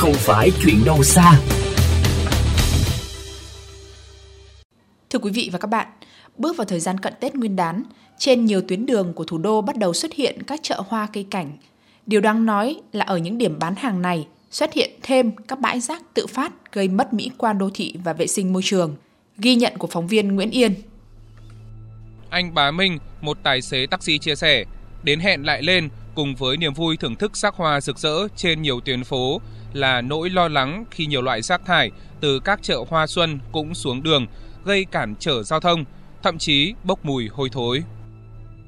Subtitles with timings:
[0.00, 1.40] không phải chuyện đâu xa.
[5.10, 5.86] Thưa quý vị và các bạn,
[6.38, 7.82] bước vào thời gian cận Tết Nguyên đán,
[8.18, 11.26] trên nhiều tuyến đường của thủ đô bắt đầu xuất hiện các chợ hoa cây
[11.30, 11.52] cảnh.
[12.06, 15.80] Điều đáng nói là ở những điểm bán hàng này xuất hiện thêm các bãi
[15.80, 18.96] rác tự phát gây mất mỹ quan đô thị và vệ sinh môi trường.
[19.38, 20.74] Ghi nhận của phóng viên Nguyễn Yên.
[22.30, 24.64] Anh Bá Minh, một tài xế taxi chia sẻ,
[25.02, 28.62] đến hẹn lại lên cùng với niềm vui thưởng thức sắc hoa rực rỡ trên
[28.62, 29.40] nhiều tuyến phố
[29.72, 31.90] là nỗi lo lắng khi nhiều loại rác thải
[32.20, 34.26] từ các chợ hoa xuân cũng xuống đường
[34.64, 35.84] gây cản trở giao thông,
[36.22, 37.82] thậm chí bốc mùi hôi thối.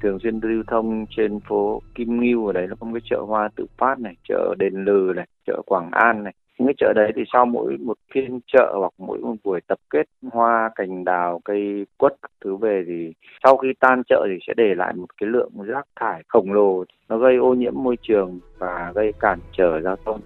[0.03, 3.17] Thường xuyên lưu thông trên phố Kim Ngưu ở đấy nó có một cái chợ
[3.27, 6.33] hoa tự phát này, chợ Đền Lừ này, chợ Quảng An này.
[6.59, 9.79] Những cái chợ đấy thì sau mỗi một phiên chợ hoặc mỗi một buổi tập
[9.89, 13.13] kết hoa, cành đào, cây quất thứ về thì
[13.43, 16.83] sau khi tan chợ thì sẽ để lại một cái lượng rác thải khổng lồ.
[17.09, 20.21] Nó gây ô nhiễm môi trường và gây cản trở giao thông.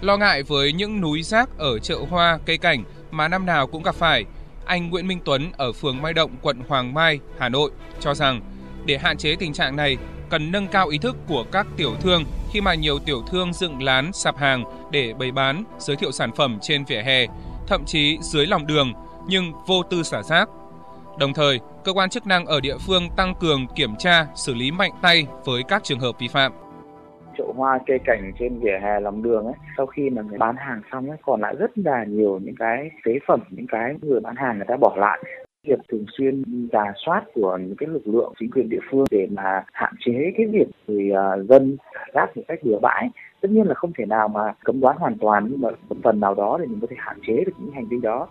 [0.00, 3.82] Lo ngại với những núi rác ở chợ hoa, cây cảnh mà năm nào cũng
[3.82, 4.24] gặp phải,
[4.64, 7.70] anh Nguyễn Minh Tuấn ở phường Mai Động, quận Hoàng Mai, Hà Nội
[8.00, 8.40] cho rằng
[8.86, 9.96] để hạn chế tình trạng này,
[10.30, 13.82] cần nâng cao ý thức của các tiểu thương khi mà nhiều tiểu thương dựng
[13.82, 17.26] lán sạp hàng để bày bán, giới thiệu sản phẩm trên vỉa hè,
[17.66, 18.92] thậm chí dưới lòng đường
[19.28, 20.48] nhưng vô tư xả rác.
[21.18, 24.70] Đồng thời, cơ quan chức năng ở địa phương tăng cường kiểm tra, xử lý
[24.70, 26.52] mạnh tay với các trường hợp vi phạm
[27.38, 30.56] chậu hoa cây cảnh trên vỉa hè lòng đường ấy sau khi mà người bán
[30.56, 34.20] hàng xong ấy còn lại rất là nhiều những cái phế phẩm những cái người
[34.20, 35.22] bán hàng người ta bỏ lại
[35.66, 39.26] việc thường xuyên giả soát của những cái lực lượng chính quyền địa phương để
[39.30, 41.76] mà hạn chế cái việc người uh, dân
[42.14, 43.08] rác một cách bừa bãi
[43.40, 46.20] tất nhiên là không thể nào mà cấm đoán hoàn toàn nhưng mà một phần
[46.20, 48.28] nào đó để mình có thể hạn chế được những hành vi đó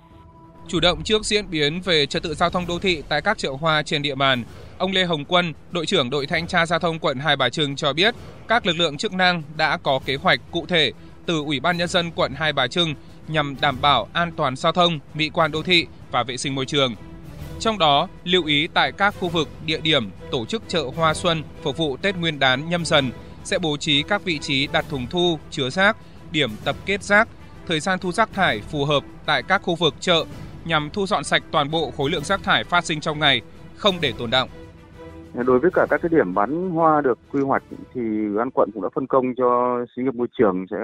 [0.67, 3.51] Chủ động trước diễn biến về trật tự giao thông đô thị tại các chợ
[3.59, 4.43] hoa trên địa bàn,
[4.77, 7.75] ông Lê Hồng Quân, đội trưởng đội thanh tra giao thông quận Hai Bà Trưng
[7.75, 8.15] cho biết,
[8.47, 10.91] các lực lượng chức năng đã có kế hoạch cụ thể
[11.25, 12.93] từ Ủy ban nhân dân quận Hai Bà Trưng
[13.27, 16.65] nhằm đảm bảo an toàn giao thông, mỹ quan đô thị và vệ sinh môi
[16.65, 16.95] trường.
[17.59, 21.43] Trong đó, lưu ý tại các khu vực, địa điểm tổ chức chợ hoa xuân
[21.61, 23.11] phục vụ Tết Nguyên đán nhâm dần
[23.43, 25.97] sẽ bố trí các vị trí đặt thùng thu, chứa rác,
[26.31, 27.27] điểm tập kết rác,
[27.67, 30.25] thời gian thu rác thải phù hợp tại các khu vực chợ
[30.65, 33.41] nhằm thu dọn sạch toàn bộ khối lượng rác thải phát sinh trong ngày,
[33.75, 34.49] không để tồn động.
[35.33, 38.01] Đối với cả các cái điểm bán hoa được quy hoạch thì
[38.37, 40.77] ban quận cũng đã phân công cho xí nghiệp môi trường sẽ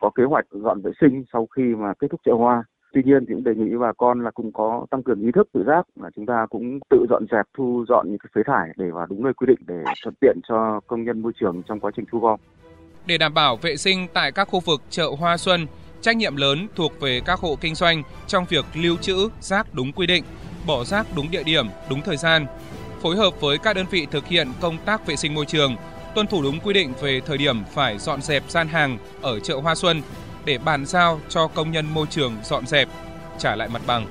[0.00, 2.64] có kế hoạch dọn vệ sinh sau khi mà kết thúc chợ hoa.
[2.92, 5.48] Tuy nhiên thì cũng đề nghị bà con là cũng có tăng cường ý thức
[5.52, 8.68] tự giác là chúng ta cũng tự dọn dẹp thu dọn những cái phế thải
[8.76, 11.80] để vào đúng nơi quy định để thuận tiện cho công nhân môi trường trong
[11.80, 12.40] quá trình thu gom.
[13.06, 15.66] Để đảm bảo vệ sinh tại các khu vực chợ hoa xuân,
[16.00, 19.92] trách nhiệm lớn thuộc về các hộ kinh doanh trong việc lưu trữ rác đúng
[19.92, 20.24] quy định,
[20.66, 22.46] bỏ rác đúng địa điểm, đúng thời gian,
[23.02, 25.76] phối hợp với các đơn vị thực hiện công tác vệ sinh môi trường,
[26.14, 29.56] tuân thủ đúng quy định về thời điểm phải dọn dẹp gian hàng ở chợ
[29.56, 30.02] Hoa Xuân
[30.44, 32.88] để bàn giao cho công nhân môi trường dọn dẹp,
[33.38, 34.06] trả lại mặt bằng.